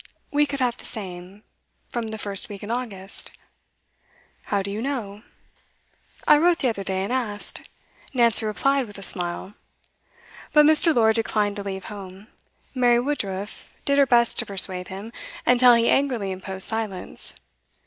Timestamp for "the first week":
2.07-2.63